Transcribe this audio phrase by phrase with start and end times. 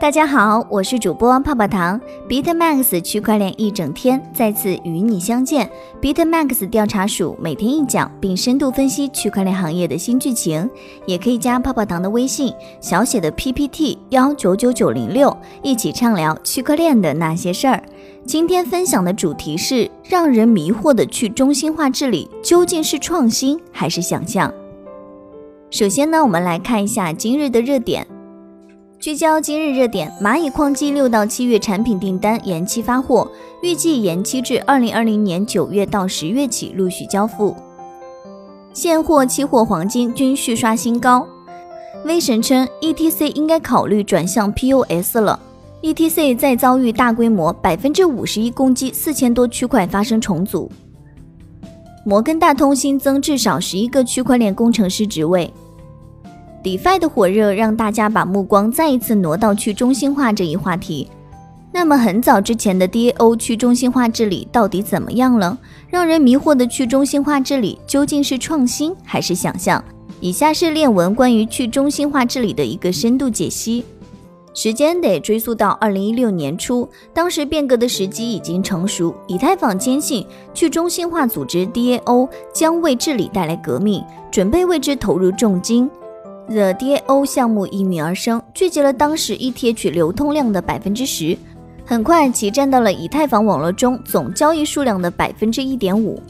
[0.00, 2.00] 大家好，我是主播泡泡糖。
[2.28, 5.68] BitMax 区块链一整天再次与你相见。
[6.00, 10.70] BitMax 调查署每天一讲，并深度分析区块链行业的新剧情。
[11.04, 17.82] 也可以加泡泡糖的微信，小写的 PPT 幺九九九零六，一起畅聊区块链的那些事儿。
[18.24, 24.54] 今天分享的主题是让人迷惑的去中心化治理，究竟是创新还是想象？
[25.70, 28.06] 首先呢，我们来看一下今日的热点。
[29.00, 33.30] 聚焦今日热点，蚂蚁矿机六到七月产品订单延期发货，
[33.62, 37.54] 预计延期至二零二零年九月到十月起陆续交付。
[38.72, 41.24] 现货、期货、黄金均续刷新高。
[42.06, 45.38] 威神称，ETC 应该考虑转向 POS 了。
[45.80, 50.68] ETC 再遭遇大规模百分之五十一攻击，四千多区块发生重组。
[52.04, 55.52] 摩根大通新增至少十一个区块链工程师职位。
[56.62, 61.08] DeFi 的火热让大家把目光再一次挪到去中心化这一话题。
[61.70, 65.56] 那么，很早之前的 DAO 去中心化治理到底怎么样了？
[65.88, 69.82] 让人迷惑的去中心化治理究竟是创新还是想象？
[70.20, 73.84] 以下是链文关于去中心化治理的一个深度解析。
[74.54, 79.14] 时间得追溯到二零一六年初，当时变革的时机已经成熟。
[79.28, 85.88] 以太坊坚信去中心化组织 DAO 将为治理带来革命，准备为之投入重金。
[86.48, 91.36] The DAO 项目应运而生，聚集了当时 ETH 流通量的百分之十，
[91.84, 96.22] 很快其占到了以太坊网络中总交易数量的百分之一点五。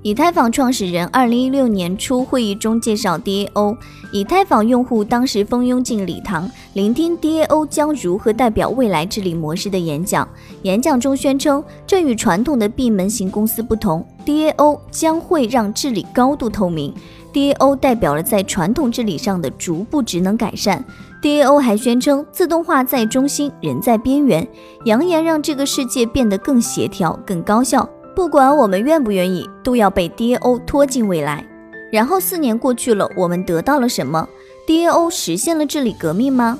[0.00, 3.76] 以太坊创始人二零一六年初会议中介绍 DAO，
[4.10, 10.26] 以太坊用户当时蜂拥进礼堂，聆听 DAO 将如何代表未来治理模式的演讲。
[10.62, 16.94] 演讲中宣称，这与传统的闭门型公司不同，DAO 将会让治理高度透明。
[17.34, 20.82] DAO 代表了在传统治理上的逐步职能改善。
[21.20, 24.46] DAO 还宣称，自动化在中心，人在边缘，
[24.84, 27.88] 扬言让这个世界变得更协调、更高效。
[28.14, 31.44] 不管我们愿不愿意，都要被 DAO 拖进未来。
[31.90, 34.28] 然后四年过去了，我们得到了什么
[34.68, 36.58] ？DAO 实现了治理革命吗？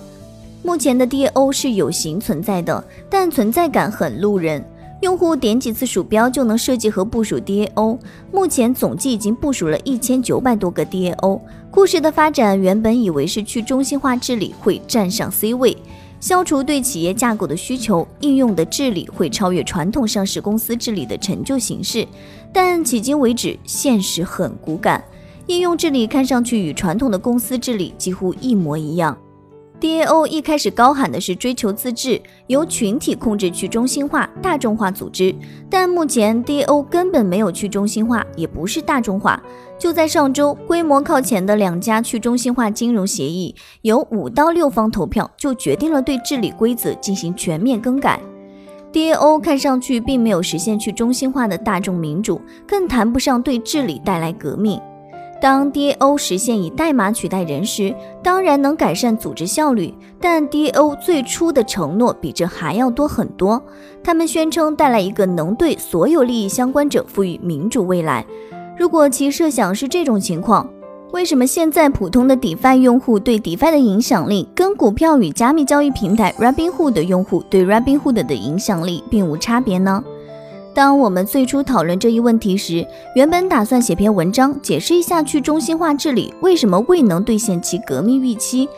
[0.64, 4.64] 目前的 DAO 是有形存在的，但存在感很路人。
[5.04, 7.98] 用户点几次鼠标就能设计和部署 DAO，
[8.32, 11.38] 目前总计已经部署了一千九百多个 DAO。
[11.70, 15.76] 故事的发展原本以为是去中心化治理会站上 C 位，
[16.20, 22.08] 消除对企业架构的需求，应用的治理会超越传统上市公司治理的陈旧形式。
[22.50, 25.04] 但迄今为止，现实很骨感，
[25.48, 29.14] 应用治理看上去与传统的公司治理几乎一模一样。
[29.84, 35.34] DAO 一开始高喊的是追求自治，由群体控制去中心化、大众化组织，
[35.68, 39.38] 但目前 DAO 根本没有去中心化，也不是大众化。
[39.78, 48.18] 就在上周，规模靠前的两家去中心化金融协议，由五到六方投票就决定了对治理规则进行全面更改。
[48.90, 54.80] DAO 看上去并没有实现去中心化的大众民主，更谈不上对治理带来革命。
[55.44, 63.62] 当 DAO 实现以代码取代人时，当然能改善组织效率，但 DAO 最初的承诺比这还要多很多。
[64.02, 68.24] 他们宣称带来一个能对所有利益相关者赋予民主未来。
[68.78, 70.66] 如果其设想是这种情况，
[71.12, 80.02] 为什么现在普通的 DeFi 用户对 DeFi 的影响力，跟股票与加密交易平台 Robinhood 的用户对 Robinhood 的影响力并无差别呢？
[80.74, 88.68] 当我们最初讨论这一问题时，原本打算写篇文章解释一下去中心化治理为什么未能兑现其革命预期。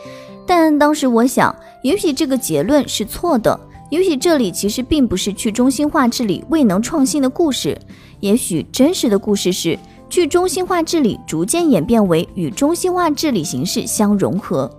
[0.45, 3.59] 但当时我想，也许这个结论是错的，
[3.89, 7.75] 也许这里其实并不是去中心化治理未能创新的故事，
[8.19, 14.69] 也许真实的故事是去中心化治理逐渐演变为与中心化治理形式相融合。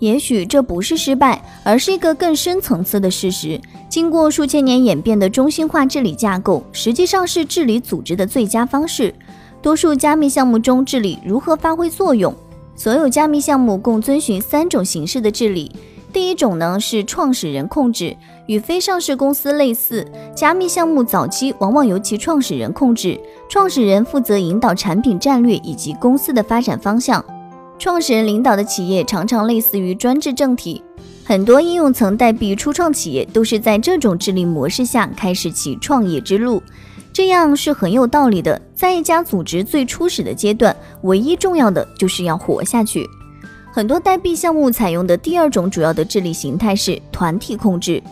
[0.00, 3.60] 也许这不是失败，而是一个更深层次的事实。
[3.88, 9.14] 经过数千年演变的中心化治理架构，实际上是治理组织的最佳方式。
[9.62, 12.34] 多数加密项目中，治理如何发挥作用？
[12.76, 15.70] 所有加密项目共遵循三种形式的治理。
[16.12, 18.16] 第一种呢是创始人控制，
[18.46, 23.18] 与非上市公司类似，加密项目早期往往由其创始人控制，
[23.48, 27.24] 创始人负责引导产品战略以及公司的发展方向。
[27.78, 30.82] 创始人领导的企业常常类似于专制政体，
[31.24, 36.62] 很多应用层代币初创企业都是在这种治理模式下开始其创业之路，
[37.12, 38.60] 这样是很有道理的。
[38.74, 43.06] 在一家组织最初始的阶段，唯一重要的就是要活下去。
[43.72, 48.02] 很多代币项目采用的第二种主要的治理形态是团体控制。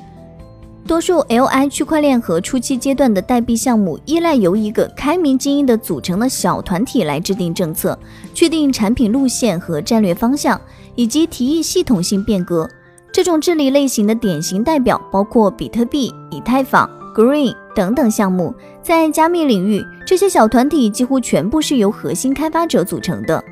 [0.86, 7.96] 多数 Li 区块链和初期阶段的代币项目依赖由一个开明精英的组成的小团体来制定政策、
[8.34, 10.60] 确定产品路线和战略方向，
[10.96, 12.68] 以及提议系统性变革。
[13.12, 18.52] 这种治理类型的典型代表包括比特币、以太坊、Green 等等项目。
[18.82, 23.42] 在加密领域，这些小团体几乎全部是由核心开发者组成的。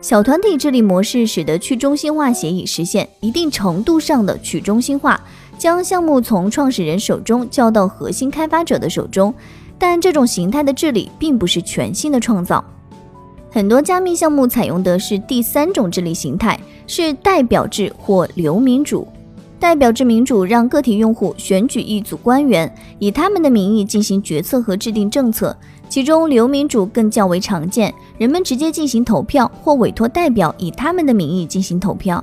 [0.00, 5.20] 小团体治理模式使得去中心化协议实现一定程度上的去中心化，
[5.58, 9.34] 将项目从创始人手中交到核心开发者的手中。
[9.76, 12.64] 但这种形态的治理并不是全新的创造，
[13.50, 19.06] 很多加密项目采用的是第三种治理形态，是代表制或流民主。
[19.60, 25.56] 代表制民主让个体用户选举一组官员，以他们的名义进行决策和制定政策。
[25.88, 32.22] 其中流民主更较为常见，人们直接进行投票或委托代表以他们的名义进行投票。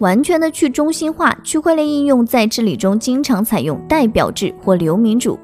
[0.00, 5.38] 完全的去中心化区块链应用在治理中经常采用代表制或流民主。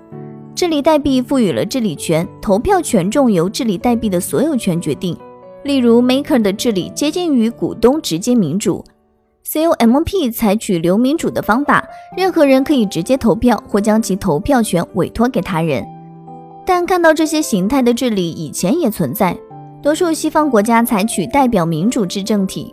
[0.54, 5.16] 治理代币赋予了治理权，投票权重由治理代币的所有权决定。
[5.62, 8.84] 例如，Maker 的治理接近于股东直接民主。
[9.46, 11.82] COMP 采取流民主的方法，
[12.16, 15.84] 任何人可以直接投票或将其投票权委托给他人。
[16.72, 19.36] 但看到这些形态的治理以前也存在，
[19.82, 22.72] 多数西方国家采取代表民主制政体。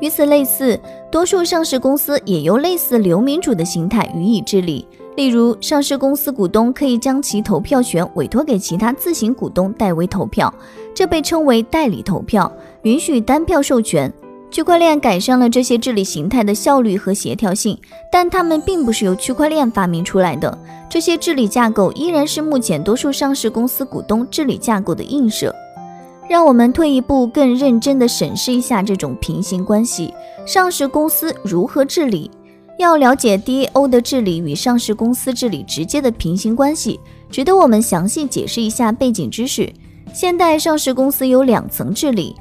[0.00, 0.78] 与此类似，
[1.10, 4.86] 多数上市公司也由类似流民主的形态予以治理。
[5.16, 10.54] 例如，上市公司股东可以将其投票权委托给其他自行股东代为投票，
[10.94, 12.50] 这被称为代理投票，
[12.82, 14.12] 允许单票授权。
[14.52, 17.76] 区块链改善了这些治理形态的效率和协调性，
[18.12, 20.56] 但它们并不是由区块链发明出来的。
[20.92, 25.54] 这些治理架构依然是目前多数上市公司股东治理架构的映射。
[26.28, 30.12] 让我们退一步，更认真地审视一下这种平行关系：
[30.44, 32.30] 上市公司如何治理？
[32.78, 37.00] 要了解 DAO 的治理与上市公司治理直接的平行关系，
[37.30, 39.72] 值得我们详细解释一下背景知识。
[40.12, 42.36] 现代上市公司有两层治理：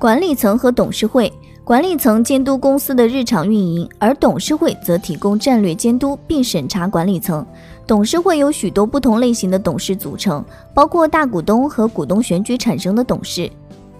[0.00, 1.32] 管理层和董事会。
[1.64, 7.44] 管理层监督公司的日常运营，而董事会则提供战略监督并审查管理层。
[7.86, 10.44] 董事会由许多不同类型的董事组成，
[10.74, 13.50] 包括大股东和股东选举产生的董事。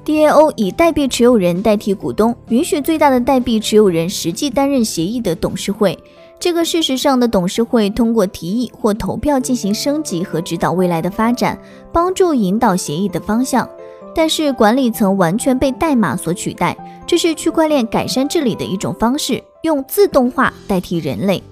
[0.05, 5.99] DAO 以代币持有人代替股东，允许最大的代币持有人实际担任协议的董事会。
[6.39, 11.59] 这个事实上的董事会通过提议或投票进行升级和指导未来的发展，
[11.91, 13.67] 帮助引导协议的方向。
[14.15, 16.77] 但是管理层完全被代码所取代，
[17.07, 21.43] 这是区块链改善治理的一种方式，用自动化代替人类。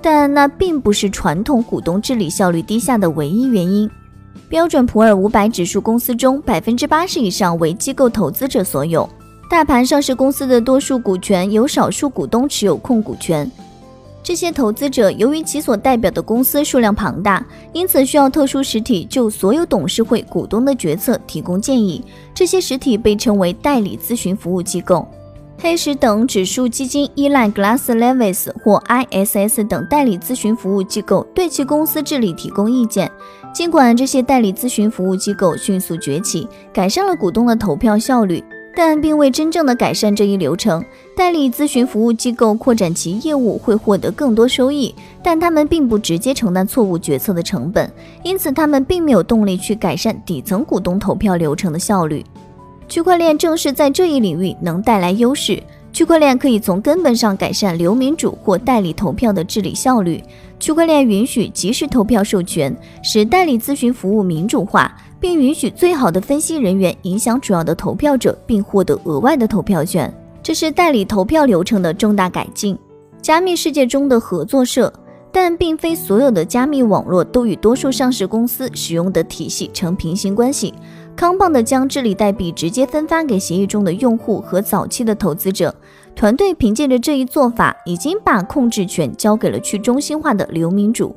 [0.00, 3.88] 但那并不是传统股东治理效率低下的唯一原因。
[4.48, 9.08] 标准普尔五百指数公司中，百分之八十以上为机构投资者所有。
[9.48, 13.48] 大盘上市公司的多数股权由少数股东持有控股权。
[14.22, 22.04] 这些投资者由于其所代表的公司数量庞大，因此需要特殊实体就所有董事会股东的决策提供建议。
[22.32, 25.06] 这些实体被称为代理咨询服务机构。
[25.58, 33.10] 黑石等指数基金依赖 Glass Lewis 或 ISS 等代理咨询服务机构对其公司治理提供意见。
[33.52, 38.42] 尽管这些代理咨询服务机构迅速崛起，改善了股东的投票效率。
[38.74, 40.84] 但并未真正的改善这一流程。
[41.14, 47.90] 代理咨询服务机构扩展其业务会获得更多收益，但他们并不直接承担错误决策的成本，
[48.22, 52.24] 因此他们并没有动力去改善底层股东投票流程的效率。
[52.88, 55.62] 区块链正是在这一领域能带来优势。
[56.02, 60.20] 区块链可以从根本上改善流民主或代理投票的治理效率。
[60.58, 64.92] 区块链允许即时投票授权，使代理咨询服务民主化。
[65.20, 70.12] 并允许最好的分析人员影响主要的投票者，并获得额外的投票权。
[70.42, 72.76] 这是代理投票流程的重大改进。
[73.20, 74.92] 加密世界中的合作社，
[75.30, 80.74] 但并非所有的加密网络都与多数上市公司使用的体系成平行关系。
[81.16, 85.74] 康棒的将治理代币直接分发给协议中的用户和早期的投资者。
[86.14, 91.14] 团队凭借着这一做法，已经把控制权交给了去中心化的流民主。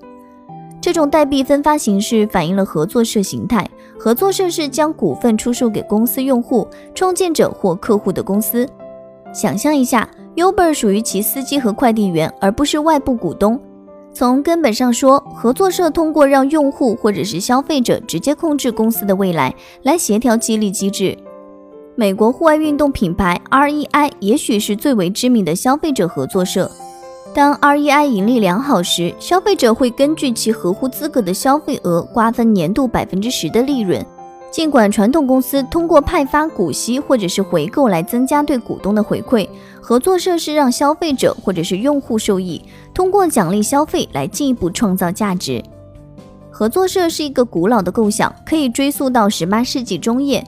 [0.80, 3.68] 这种代币分发形式反映了合作社形态。
[3.98, 8.68] 合作社是将股份出售给公司用户、创建者或客户的公司。
[9.34, 13.60] 想象一下，Uber 属于其司机和快递员，而不是外部股东。
[14.16, 19.54] 从根本上说，合作社通过让用户或者是消费者直接控制公司的未来，
[19.84, 21.18] 来协调激励机制。
[21.96, 26.72] 美国户外运动品牌 REI 也许是最为知名的消费者合作社。
[27.34, 34.06] 当 REI 盈利良好时，消费者会根据其合乎资格的消费额瓜分年度百分之十的利润。
[34.52, 39.48] 尽管传统公司通过派发股息或者是回购来增加对股东的回馈，
[39.82, 42.62] 合作社是让消费者或者是用户受益，
[42.94, 45.62] 通过奖励消费来进一步创造价值。
[46.50, 50.42] 合作社是一个古老的构想，可以追溯到十八世纪中叶。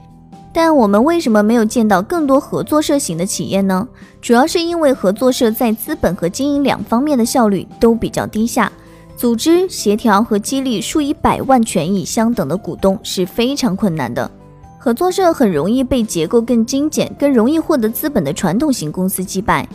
[0.50, 3.86] 但我们为什么没有见到更多合作社型的企业呢？
[4.22, 8.72] 主要是因为合作社在资本和经营两方面的效率都比较低下，
[9.18, 14.30] 组织协调和激励数以百万权益相等的股东是非常困难的。
[14.78, 19.68] 合作社很容易被结构更精简、更容易获得资本的传统型公司击败。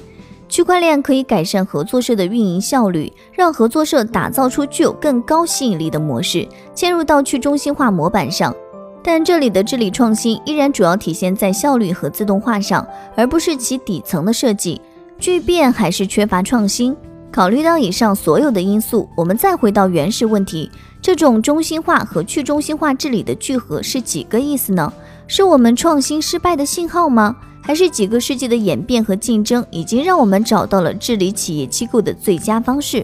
[0.48, 8.56] 区块链可以改善合作社的运营效率，让合作社打造出具有更高吸引力的模式，嵌入到去中心化模板上。
[9.04, 14.80] 但这里的治理创新依然主要体现在效率和自动化上，而不是其底层的设计。
[15.20, 16.96] 巨变还是缺乏创新。
[17.34, 20.70] 考虑到以上所有的因素，我们再回到原始问题：
[21.02, 24.94] 这种中心化和去中心化治理的聚合是几个意思呢？
[25.26, 27.36] 是我们创新失败的信号吗？
[27.60, 33.04] 还是几个世纪的演变和竞争已经让我们找到了治理企业机构的最佳方式？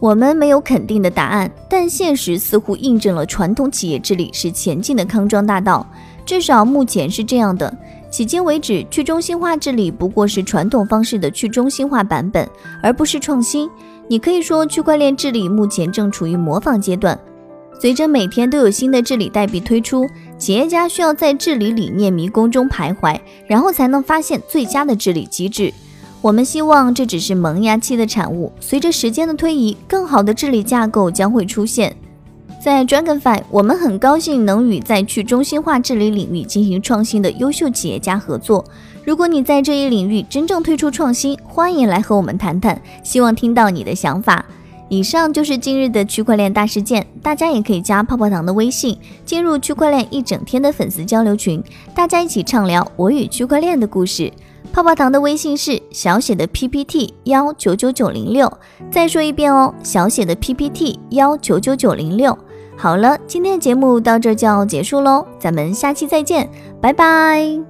[0.00, 5.86] 我们没有肯定的答案，但现实似乎印证了传统企业治理是前进的康庄大道，
[6.26, 7.74] 至少目前是这样的。
[8.10, 12.48] 迄今为止，去中心化治理不过是传统方式的去中心化版本，
[12.82, 13.70] 而不是创新。
[14.08, 17.18] 你可以说，区块链治理目前正处于模仿阶段。
[17.80, 25.72] 随着每天都有新的治理代币推出，企业家需要在治理理念迷宫中徘徊，然后才能发现最佳的治理机制。
[26.20, 31.96] 我们希望这只是萌芽期的产物，随着时间的推移，更好的治理架构将会出现。
[32.60, 38.62] 在 Dragonfi，我们很高兴能与在去中心化治理领域进行创新的优秀企业家合作。
[39.02, 44.44] 如果你在这一领域真正推出创新，欢迎来和我们谈谈，希望听到你的想法。
[44.90, 51.64] 以上就是今日的区块链大事件，大家也可以加泡泡糖的微信，进入区块链一整天的粉丝交流群，
[51.94, 54.30] 大家一起畅聊我与区块链的故事。
[54.72, 58.52] 泡泡糖的微信是小写的 PPT 幺九九九零六，
[58.90, 62.36] 再说一遍哦，小写的 PPT 幺九九九零六。
[62.76, 66.48] 好了，今天的节目到这就要结束喽，咱们下期再见，
[66.80, 67.69] 拜拜。